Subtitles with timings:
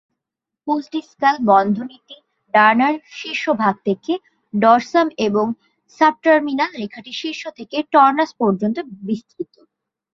[0.67, 2.15] Postdiscal বন্ধনীটি
[2.53, 4.13] ডানার শীর্ষভাগ থেকে
[4.53, 5.45] dorsum এবং
[5.97, 8.77] সাবটার্মিনাল রেখাটি শীর্ষ থেকে টর্নাস পর্যন্ত
[9.01, 9.55] বিস্তৃত।